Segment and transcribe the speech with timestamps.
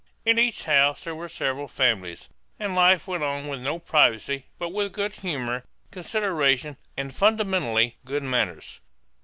[0.25, 2.27] In each house there were several families,
[2.59, 8.23] and life went on with no privacy but with good humor, consideration, and fundamentally good
[8.23, 8.79] manners.